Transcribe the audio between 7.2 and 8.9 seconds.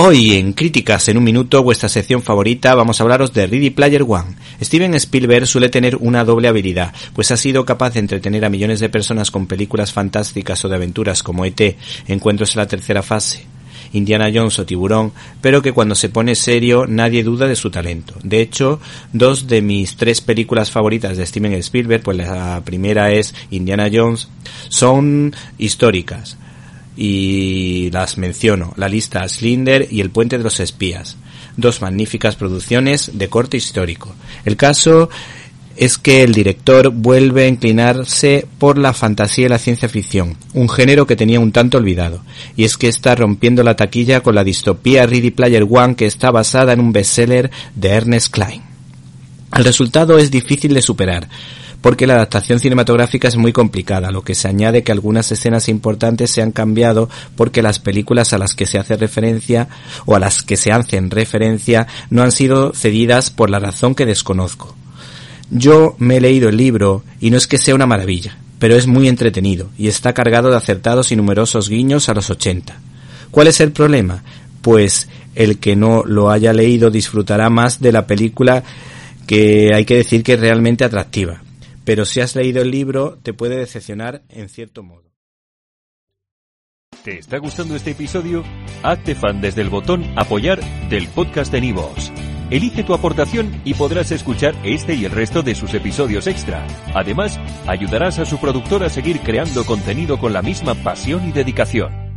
ha sido capaz de entretener a millones de